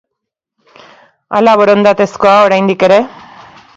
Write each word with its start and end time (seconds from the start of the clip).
Ala 1.39 1.53
borondatezkoa 1.61 2.35
oraindik 2.47 2.87
ere? 2.89 2.99